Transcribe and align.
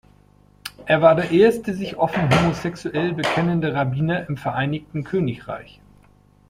Er 0.87 1.03
war 1.03 1.13
der 1.13 1.29
erste 1.29 1.75
sich 1.75 1.95
offen 1.97 2.27
homosexuell 2.35 3.13
bekennende 3.13 3.75
Rabbiner 3.75 4.27
im 4.29 4.35
Vereinigten 4.35 5.03
Königreich. 5.03 5.79